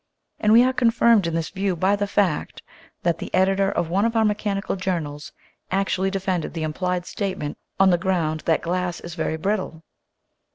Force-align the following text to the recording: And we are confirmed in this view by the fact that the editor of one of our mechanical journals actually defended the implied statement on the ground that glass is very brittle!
And 0.39 0.51
we 0.51 0.63
are 0.63 0.73
confirmed 0.73 1.27
in 1.27 1.35
this 1.35 1.51
view 1.51 1.75
by 1.75 1.95
the 1.95 2.07
fact 2.07 2.63
that 3.03 3.19
the 3.19 3.31
editor 3.35 3.71
of 3.71 3.91
one 3.91 4.03
of 4.03 4.15
our 4.15 4.25
mechanical 4.25 4.75
journals 4.75 5.31
actually 5.69 6.09
defended 6.09 6.55
the 6.55 6.63
implied 6.63 7.05
statement 7.05 7.59
on 7.79 7.91
the 7.91 7.99
ground 8.01 8.39
that 8.47 8.63
glass 8.63 8.99
is 8.99 9.13
very 9.13 9.37
brittle! 9.37 9.83